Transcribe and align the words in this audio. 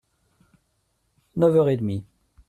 Neuf 1.35 1.55
heures 1.55 1.69
et 1.69 1.77
demie… 1.77 2.03